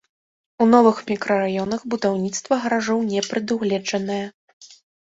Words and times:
У 0.63 0.65
новых 0.69 1.01
мікрараёнах 1.11 1.85
будаўніцтва 1.93 2.53
гаражоў 2.65 2.99
не 3.15 3.21
прадугледжанае. 3.31 4.25